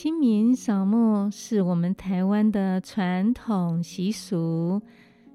[0.00, 4.80] 清明扫墓是我们台湾的传统习俗。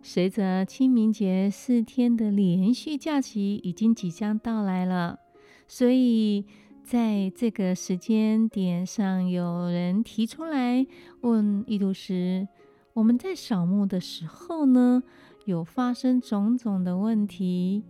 [0.02, 5.20] 随着清明节四天的连续假期已经即将到来了，
[5.68, 6.46] 所以
[6.82, 10.88] 在这个时间点上，有人提出来
[11.20, 12.48] 问义都师：
[12.94, 15.04] 我们在扫墓的时候呢，
[15.44, 17.84] 有发生种种的问题。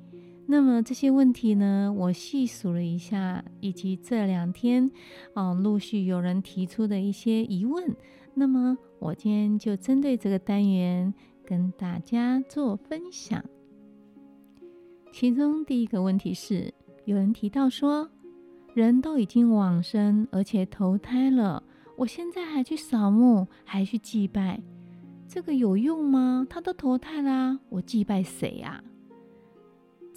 [0.46, 4.92] 那么这些问题呢，我细数了一下，以及这两天
[5.34, 7.96] 哦，陆续有人提出的一些疑问。
[8.34, 11.14] 那么我今天就针对这个单元
[11.46, 13.44] 跟大家做分享。
[15.12, 16.74] 其中第一个问题是，
[17.06, 18.10] 有人提到说，
[18.74, 21.64] 人都已经往生，而且投胎了，
[21.96, 24.62] 我现在还去扫墓，还去祭拜，
[25.28, 26.46] 这个有用吗？
[26.50, 28.84] 他都投胎啦，我祭拜谁呀？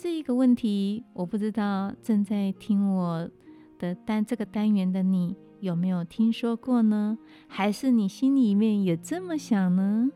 [0.07, 3.29] 这一个问题，我不知道正在听我
[3.77, 7.19] 的单这个单元的你有没有听说过呢？
[7.49, 10.09] 还是你心里面也这么想呢？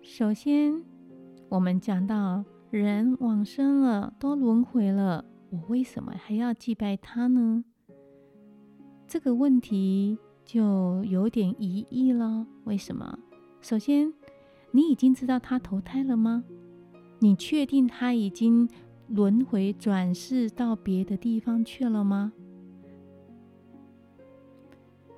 [0.00, 0.82] 首先，
[1.50, 7.62] 我们讲到人往生了，都轮回了，我为什么还要祭拜他呢？
[9.06, 12.46] 这个问题就有点疑义了。
[12.64, 13.18] 为什么？
[13.60, 14.14] 首先，
[14.70, 16.42] 你已经知道他投胎了吗？
[17.24, 18.68] 你确定他已经
[19.08, 22.34] 轮回转世到别的地方去了吗？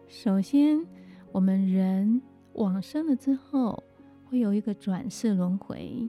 [0.07, 0.87] 首先，
[1.33, 3.83] 我们人往生了之后，
[4.27, 6.09] 会有一个转世轮回。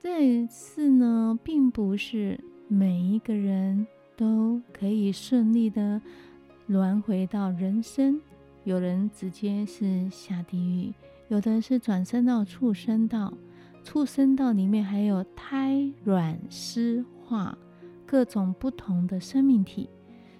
[0.00, 6.02] 这一次呢，并不是每一个人都可以顺利的
[6.66, 8.20] 轮回到人生，
[8.64, 10.92] 有人直接是下地狱，
[11.28, 13.32] 有的是转生到畜生道。
[13.86, 17.56] 畜生道里面还有胎卵湿化
[18.04, 19.88] 各种不同的生命体，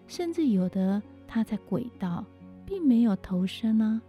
[0.08, 2.24] 甚至有的它在轨道，
[2.66, 4.02] 并没有投生呢。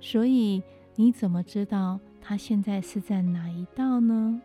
[0.00, 0.60] 所以
[0.96, 4.42] 你怎么知道它现在是在哪一道呢？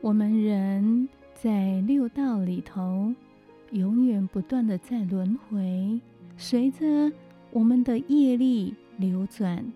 [0.00, 3.12] 我们人在六道里头，
[3.72, 6.00] 永远不断的在轮回，
[6.38, 7.12] 随着
[7.50, 9.70] 我们的业力流转。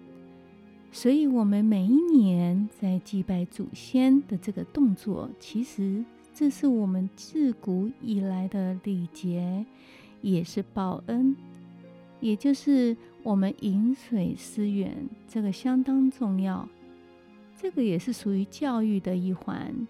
[0.97, 6.03] 所以，我们每一年在祭拜祖先的这个动作，其实
[6.33, 9.67] 这是我们自古以来的礼节，
[10.23, 11.37] 也是报恩，
[12.19, 16.67] 也就是我们饮水思源，这个相当重要。
[17.61, 19.87] 这个也是属于教育的一环，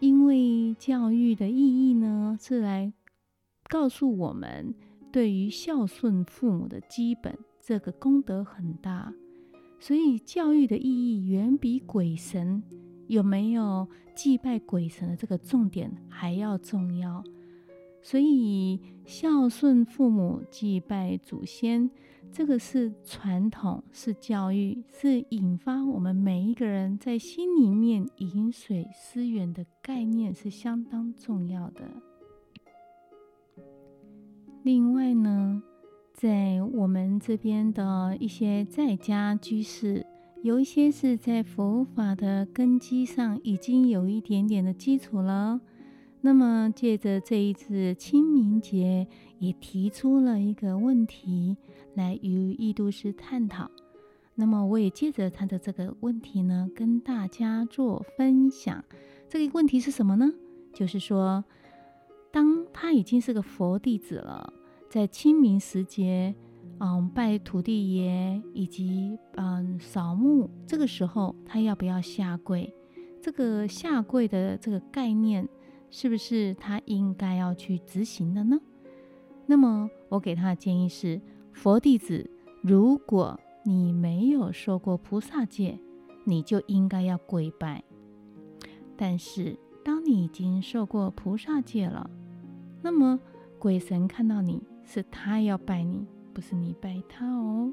[0.00, 2.92] 因为教育的意义呢，是来
[3.68, 4.74] 告诉我们，
[5.12, 9.14] 对于孝顺父母的基本，这个功德很大。
[9.80, 12.62] 所以，教育的意义远比鬼神
[13.08, 17.24] 有没有祭拜鬼神的这个重点还要重要。
[18.02, 21.90] 所以，孝顺父母、祭拜祖先，
[22.30, 31.90] 这个是传统，是教育，是引发我们每一个人在心里面饮水思源的概念，是相当重要的。
[34.62, 35.62] 另外呢，
[36.20, 40.04] 在我们这边的一些在家居士，
[40.42, 45.62] 有一些是在佛法的根基上已经有一点点的基础了。
[46.20, 49.06] 那么借着这一次清明节，
[49.38, 51.56] 也提出了一个问题
[51.94, 53.70] 来与义都师探讨。
[54.34, 58.84] 那么我也借着他的这个问题呢，跟大家做分享。
[59.26, 60.30] 这个问题是什么呢？
[60.74, 61.42] 就是说，
[62.30, 64.52] 当他已经是个佛弟子了。
[64.90, 66.34] 在清明时节，
[66.80, 72.74] 嗯，拜土地爷以及嗯扫墓，这个时候他要不要下跪？
[73.22, 75.48] 这个下跪的这个概念，
[75.90, 78.58] 是不是他应该要去执行的呢？
[79.46, 81.20] 那么我给他的建议是：
[81.52, 82.28] 佛弟子，
[82.60, 85.78] 如果你没有受过菩萨戒，
[86.24, 87.84] 你就应该要跪拜。
[88.96, 92.10] 但是当你已经受过菩萨戒了，
[92.82, 93.20] 那么
[93.56, 94.60] 鬼神看到你。
[94.92, 96.04] 是他要拜你，
[96.34, 97.72] 不是你拜他哦。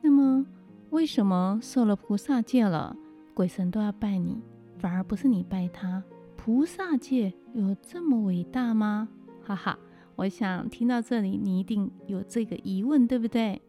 [0.00, 0.46] 那么，
[0.90, 2.96] 为什么受了菩萨戒了，
[3.34, 4.40] 鬼神都要拜你，
[4.78, 6.00] 反而不是你拜他？
[6.36, 9.08] 菩萨戒有这么伟大吗？
[9.42, 9.76] 哈哈，
[10.14, 13.60] 我想听到这里，你一定有这个疑问，对不对？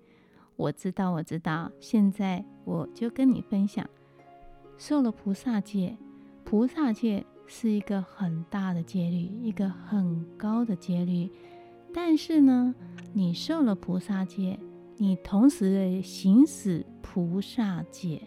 [0.58, 1.72] 我知道，我知道。
[1.80, 3.84] 现在我就跟你分享，
[4.78, 5.98] 受了菩萨戒，
[6.44, 7.26] 菩萨戒。
[7.52, 11.28] 是一个很大的戒律，一个很高的戒律。
[11.92, 12.76] 但是呢，
[13.12, 14.60] 你受了菩萨戒，
[14.98, 18.22] 你同时行使菩萨戒，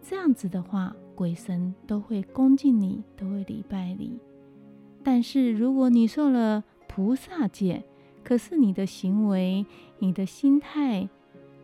[0.00, 4.20] 这样子的话，鬼神都会恭敬你，都会礼拜你。
[5.02, 7.84] 但是如果你受了菩萨戒，
[8.22, 9.66] 可是你的行为、
[9.98, 11.08] 你的心态，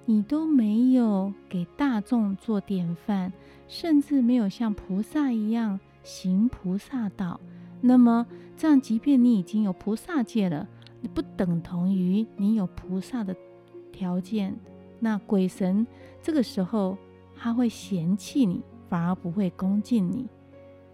[0.06, 3.32] 你都没有给大众做典范，
[3.68, 7.40] 甚至没有像菩萨一样行菩萨道，
[7.80, 8.24] 那么
[8.56, 10.68] 这样，即便你已经有菩萨戒了，
[11.00, 13.34] 你不等同于你有菩萨的
[13.90, 14.54] 条件。
[15.00, 15.86] 那鬼神
[16.22, 16.96] 这个时候
[17.34, 20.28] 他会嫌弃你，反而不会恭敬你。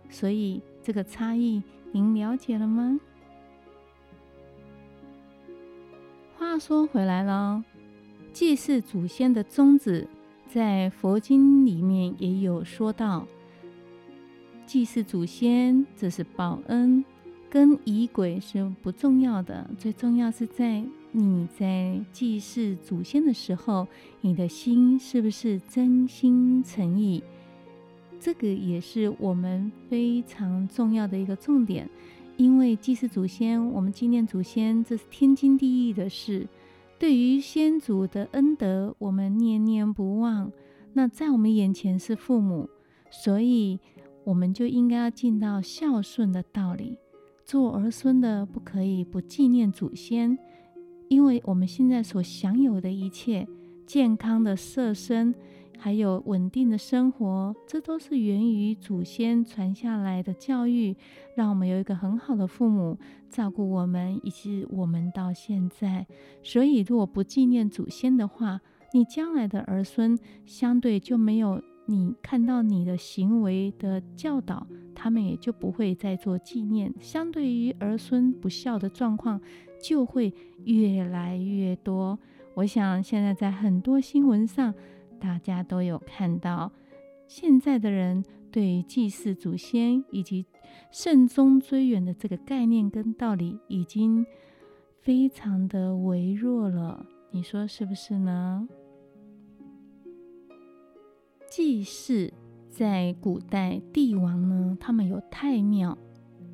[0.09, 1.62] 所以这个差异，
[1.93, 2.99] 您了解了吗？
[6.39, 7.62] 话说回来了，
[8.33, 10.09] 祭祀祖先的宗旨，
[10.49, 13.27] 在佛经里面也有说到。
[14.70, 17.05] 祭祀祖先，这是报恩，
[17.50, 19.69] 跟仪轨是不重要的。
[19.76, 23.88] 最重要是在你在祭祀祖先的时候，
[24.20, 27.20] 你的心是不是真心诚意？
[28.20, 31.90] 这个也是我们非常重要的一个重点。
[32.37, 36.46] 因为祭祀祖先，我们纪念祖先，这是天经地义的事。
[36.96, 40.52] 对于先祖的恩德，我们念念不忘。
[40.93, 42.70] 那在我们眼前是父母，
[43.11, 43.81] 所以
[44.25, 46.99] 我们就应该要尽到孝顺的道理。
[47.44, 50.38] 做儿孙的不可以不纪念祖先，
[51.08, 53.46] 因为我们现在所享有的一切，
[53.87, 55.34] 健康的色身。
[55.82, 60.94] 还有稳定的生活，这都是源于祖先传下来的教育，
[61.34, 62.99] 让我们有一个很好的父母
[63.31, 66.06] 照顾我们，以及我们到现在。
[66.43, 68.61] 所以，如果不纪念祖先的话，
[68.93, 74.64] 你将来的儿孙相对就没有你看到你的行为的教导，
[74.94, 76.94] 他们也就不会再做纪念。
[77.00, 79.40] 相对于儿孙不孝的状况，
[79.82, 80.32] 就会
[80.64, 82.16] 越来越多。
[82.54, 84.72] 我想现在在很多新闻上。
[85.19, 86.72] 大家都有看到，
[87.26, 90.46] 现在的人对祭祀祖先以及
[90.90, 94.25] 慎终追远的这个概念跟道理，已经
[95.02, 97.04] 非常的微弱了。
[97.32, 98.66] 你说是不是呢？
[101.50, 102.32] 祭祀
[102.70, 105.99] 在古代帝王呢，他们有太庙，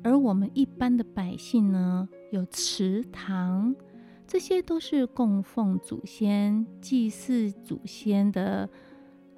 [0.03, 3.75] 而我们一般的百姓呢，有祠堂。
[4.25, 8.67] 这些都是供奉祖先、祭祀祖先的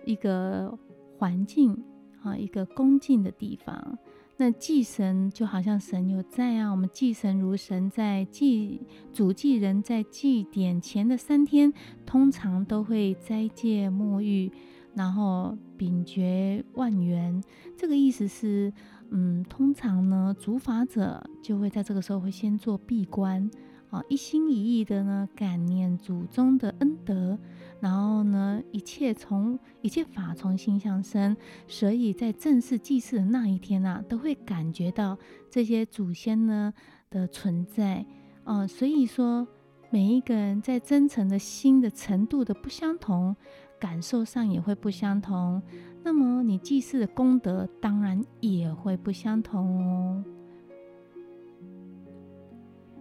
[0.05, 0.79] 一个
[1.17, 1.83] 环境
[2.23, 3.99] 啊，一个恭敬的地方。
[4.37, 11.73] 那祭神就好像神有在啊，我们祭神如神在，祭祖祭人在祭典前的三天，
[12.05, 14.49] 通常都会斋戒沐浴，
[14.99, 17.41] 然后秉觉万缘。
[17.77, 18.73] 这个意思是，
[19.11, 23.49] 嗯，通常呢，主法者就会在这个时候会先做闭关。
[23.91, 27.39] 啊，一心一意的呢，感念祖宗的恩德，
[27.79, 31.35] 然后呢，一切从一切法从心相生，
[31.65, 35.17] 所以在正式祭祀的那一天啊，都会感觉到
[35.49, 36.73] 这些祖先呢
[37.09, 38.05] 的存在。
[38.43, 39.47] 啊，所以说
[39.89, 43.35] 每一个人在真诚的心的程度的不相同，
[43.79, 45.61] 感受上也会不相同，
[46.03, 50.23] 那么你祭祀的功德当然也会不相同哦。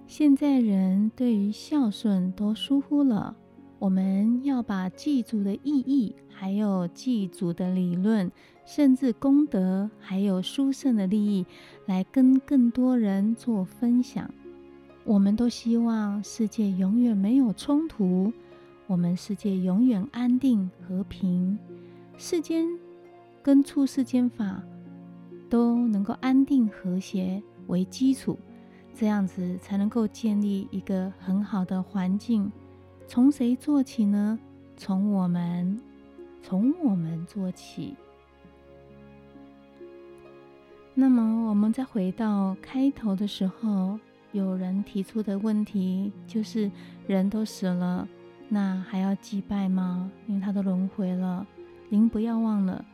[0.07, 3.37] 现在人对于孝顺都疏忽了，
[3.79, 8.33] 我们要把祭祖的意义，还有祭祖的理论，
[8.65, 11.45] 甚至功德，还有殊胜的利益，
[11.85, 14.31] 来跟更多人做分享。
[15.05, 18.33] 我们都希望世界永远没有冲突，
[18.89, 21.59] 我们世界永远安定和平，
[22.17, 22.67] 世间
[23.43, 24.63] 跟出世间法
[25.51, 28.39] 都能够安定和谐为基础。
[28.95, 32.51] 这样子才能够建立一个很好的环境。
[33.07, 34.39] 从谁做起呢？
[34.75, 35.79] 从我们，
[36.43, 37.95] 从我们做起。
[40.95, 44.01] 那么，我们再回到开头的时候，
[44.33, 46.71] 有人提出的问题就是：
[47.07, 48.09] 人都死了，
[48.49, 50.11] 那还要祭拜吗？
[50.27, 51.47] 因为他都轮回了。
[51.91, 52.85] 您不要忘了，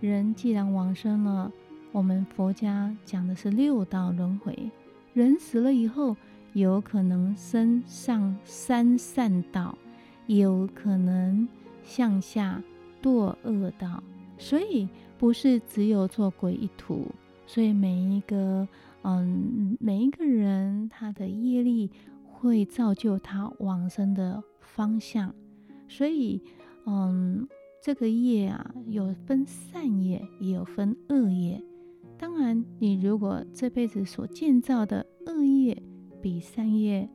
[0.00, 1.50] 人既然往生了，
[1.92, 4.70] 我们佛家讲的是六道轮回。
[5.14, 6.16] 人死了以后，
[6.52, 9.76] 有可能升上三善道，
[10.26, 11.48] 也有可能
[11.82, 12.62] 向下
[13.02, 14.02] 堕恶道，
[14.36, 14.88] 所以
[15.18, 17.06] 不是只有做鬼一途。
[17.46, 18.68] 所以每一个，
[19.02, 21.90] 嗯，每一个人他的业力
[22.30, 24.42] 会造就他往生的
[24.74, 25.34] 方向。
[25.88, 26.42] 所以，
[26.86, 27.48] 嗯，
[27.82, 31.62] 这个业啊，有分善业，也有分恶业。
[32.18, 35.82] 当然，你如果这辈子所建造的恶业
[36.20, 37.08] 比善业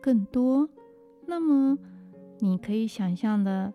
[0.00, 0.68] 更多，
[1.26, 1.78] 那么
[2.40, 3.72] 你可以想象的，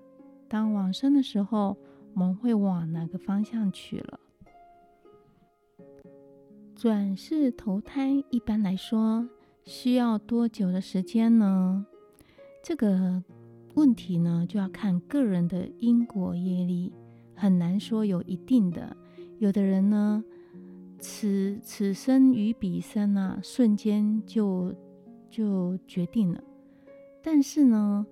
[0.47, 1.77] 当往生的时候，
[2.13, 4.19] 我们会往哪个方向去了？
[6.75, 9.29] 转世投胎一般来说
[9.63, 11.85] 需要多久的时间呢？
[12.63, 13.21] 这个
[13.75, 16.93] 问题呢，就要看个人的因果业力，
[17.35, 18.95] 很难说有一定的。
[19.37, 20.23] 有的人呢，
[20.97, 24.73] 此此生与彼生啊，瞬间就
[25.29, 26.41] 就决定了。
[27.21, 28.07] 但是呢，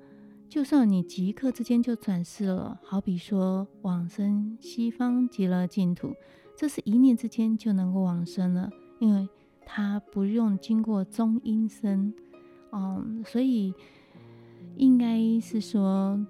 [0.49, 6.13] 就算你即刻之间就转世了，好比说往生西方极乐净土，
[6.57, 9.29] 这是一念之间就能够往生了，因为
[9.65, 12.13] 他不用经过中阴身，
[12.73, 13.73] 嗯，所以。
[14.75, 16.25] 应该是说，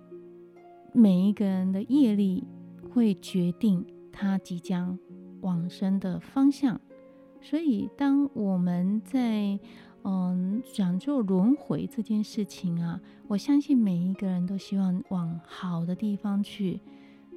[0.94, 2.44] 每一个人的业力
[2.90, 4.98] 会决定他即将
[5.42, 6.80] 往生的方向。
[7.40, 9.60] 所以，当我们在
[10.04, 16.82] 嗯讲究轮回这件事情啊，我相信每一个人都希望往好的地方去。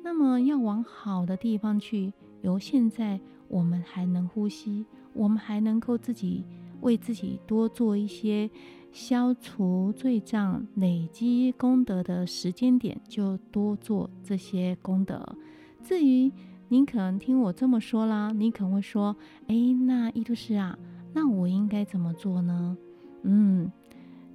[0.03, 6.45] 那么，要往好的地方去，由现在我们还能呼吸，我们还能够自己
[6.81, 8.51] 为自己多做一些。
[8.95, 15.37] 消除罪障、累积功德的时间点，就多做这些功德。
[15.83, 16.31] 至于
[16.69, 19.17] 您可能听我这么说啦，你可能会说
[19.49, 20.79] ：“哎，那依度师啊，
[21.13, 22.79] 那我应该怎么做呢？”
[23.27, 23.69] 嗯，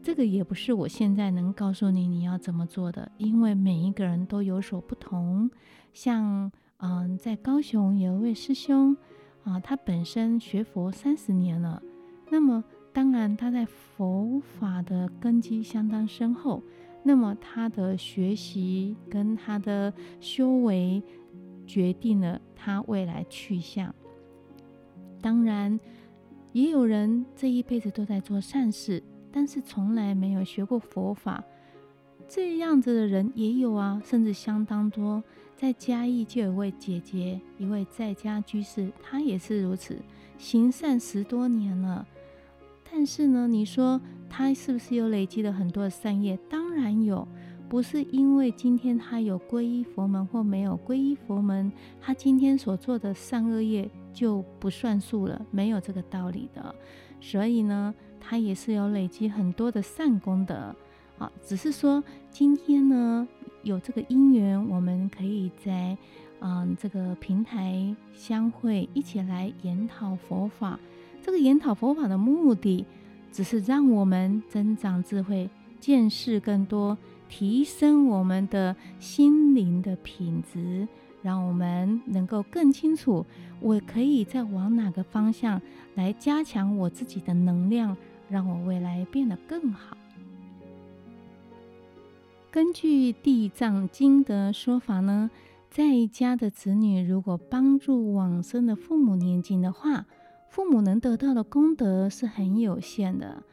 [0.04, 5.50] 这个也不是我现在能告诉你你要怎么做的，因为每一个人都有所不同。
[5.94, 8.98] 像嗯，在高雄有一位师兄
[9.46, 11.82] 啊，他本身学佛三十年了，
[12.30, 12.62] 那么。
[12.92, 16.62] 当然，他在佛法的根基相当深厚，
[17.04, 21.02] 那么他的学习跟他的修为
[21.66, 23.94] 决定了他未来去向。
[25.22, 25.80] 当然，
[26.52, 31.44] 也有人这一辈子都在做善事，但是从来没有学过佛法，
[32.28, 35.24] 这样子的人也有啊，甚至相当多。
[35.56, 40.00] 在嘉义就有位姐姐，一位在家居士，她也是如此，
[40.38, 42.08] 行善十多年了。
[42.92, 46.38] 但是呢，你说他是不是有累积了很多的善业？
[46.50, 47.28] 当然有，
[47.70, 56.76] 不是因为今天他有皈依佛门或没有皈依佛门，他今天所做的善恶业就不算数了，没有这个道理的。
[57.22, 60.76] 所以呢，他也是有累积很多的善功德。
[61.18, 63.28] 好，只是说今天呢，
[63.64, 65.98] 有这个因缘，我们可以在
[66.40, 70.80] 嗯这个平台相会，一起来研讨佛法。
[71.22, 72.86] 这个研讨佛法的目的，
[73.32, 75.50] 只是让我们增长智慧，
[75.80, 76.98] 见识更多，
[77.28, 80.88] 提升我们的心灵的品质，
[81.22, 83.26] 让我们能够更清楚，
[83.60, 85.62] 我可以再往哪个方向
[85.96, 87.96] 来加强我自己的能量，
[88.30, 89.98] 让我未来变得更好。
[92.52, 95.30] 根据《地藏经》的说法呢，
[95.70, 100.08] 在家的子女如果帮助往生的父母念经的话，
[100.50, 103.44] 父母能得到的功德是很有限的。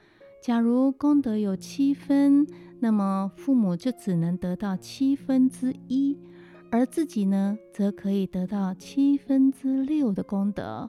[0.43, 2.47] 假如功德有七分，
[2.81, 6.17] 那么父母就只能得到七分之一，
[6.71, 10.89] 而自己呢，则可以得到七分之六的功德。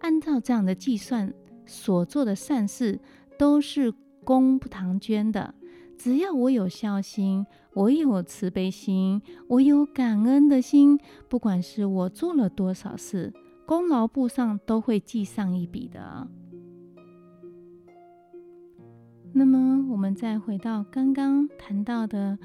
[0.00, 1.32] 按照这样的计算，
[1.66, 3.00] 所做的善事
[3.36, 3.92] 都是
[4.24, 5.54] 功不唐捐的。
[5.96, 10.98] 只要我有孝心，我有慈悲心，我有感恩的心，
[11.28, 13.32] 不管是我做了多少事。
[13.68, 16.26] 功劳簿上都会记上一笔的。
[19.30, 22.38] 那么，我们再回到刚刚谈到的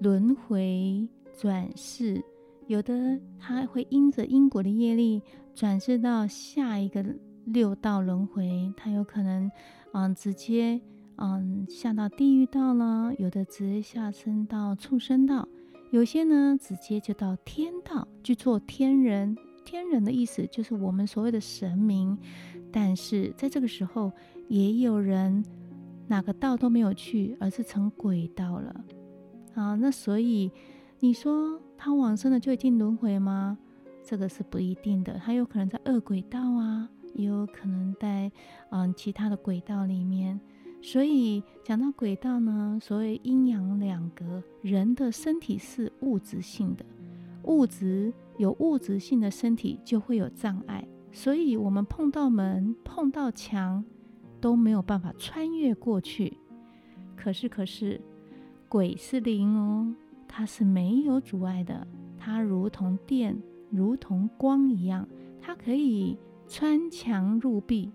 [0.00, 1.06] 轮回
[1.38, 2.24] 转世，
[2.68, 5.20] 有的他会因着因果的业力
[5.54, 7.04] 转世到下一个
[7.44, 9.50] 六道轮回，他有可能
[9.92, 10.80] 嗯直接
[11.16, 15.46] 嗯下到地狱道了，有的直接下生到畜生道，
[15.90, 19.36] 有些呢直接就到天道去做天人。
[19.64, 22.18] 天人的意思就是我们所谓的神明，
[22.70, 24.12] 但是在这个时候，
[24.48, 25.44] 也有人
[26.08, 28.84] 哪个道都没有去，而是成鬼道了。
[29.54, 30.50] 啊，那所以
[31.00, 33.58] 你说他往生了就已经轮回吗？
[34.04, 38.30] 这个是不一定的，他有可能在恶鬼道啊，也有可能在
[38.70, 40.40] 嗯其他的轨道里面。
[40.80, 46.84] 所以讲到轨道呢，所谓阴阳两隔，人的身体是物质性的，
[47.44, 48.12] 物质。
[48.38, 53.84] 有物质性的身体就会有障碍，所以我们碰到门、碰到墙
[54.40, 56.38] 都没有办法穿越过去。
[57.14, 58.00] 可是，可是
[58.70, 59.94] 鬼是灵哦，
[60.26, 61.86] 它是没有阻碍的，
[62.18, 63.38] 它如同电、
[63.70, 65.06] 如同光一样，
[65.40, 66.18] 它可以
[66.48, 67.92] 穿墙入壁，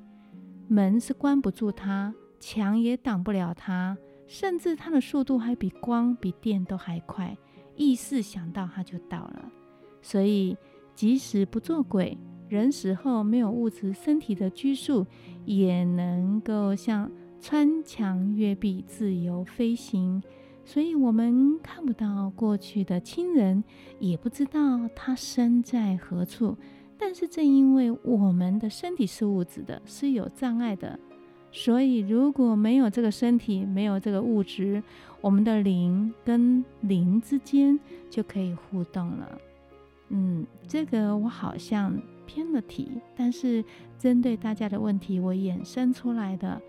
[0.67, 7.35] 门是关不住它，墙也挡不了它，甚至它的速度还比光、比电都还快，
[7.77, 9.51] 意识想到它就到了。
[10.01, 10.57] 所以，
[10.93, 12.17] 即使不做鬼，
[12.49, 15.05] 人死后没有物质，身体的拘束
[15.45, 20.21] 也能够像穿墙越壁，自由飞行。
[20.65, 23.63] 所以，我们看不到过去的亲人，
[23.99, 26.57] 也不知道他身在何处。
[26.97, 30.99] 但是，正因为我们的身体是物质的，是有障碍的，
[31.51, 34.83] 所以如果没有这个身体，没有这个物质，
[35.21, 39.41] 我们的灵跟灵之间就可以互动了。
[40.09, 43.63] 嗯，这个我好像偏了题，但是
[43.97, 46.61] 针对大家的问题，我衍生出来的。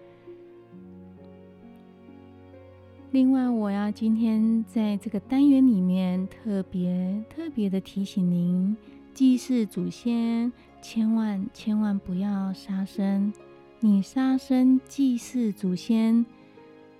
[3.10, 8.76] 另外，我要今天在这个单元里面特别特别的提醒您，
[9.14, 13.32] 祭祀祖先千万千万不要杀生。
[13.80, 16.24] 你杀生祭祀祖先，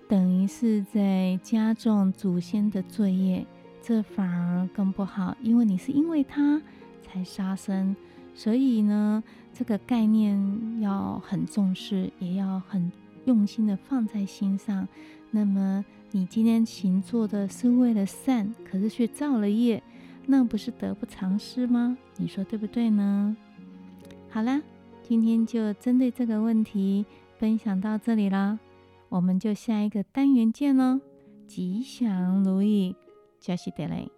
[0.08, 3.46] 等于是在加重祖先的罪业，
[3.82, 6.62] 这反而更不好，因为你是因为他
[7.02, 7.94] 才杀生，
[8.34, 12.90] 所以呢，这个概念要很重视，也要很
[13.24, 14.86] 用心的放在心上。
[15.30, 15.84] 那么。
[16.10, 19.82] 你今天行做的是为了善，可是却造了业，
[20.24, 21.98] 那不是得不偿失吗？
[22.16, 23.36] 你说对不对呢？
[24.30, 24.62] 好啦，
[25.08, 27.06] 今天就针对这个问题
[27.38, 28.58] 分享到这里了，
[29.08, 31.00] 我们就下一个单元见喽！
[31.46, 32.94] 吉祥如意，
[33.40, 34.17] 扎西德勒。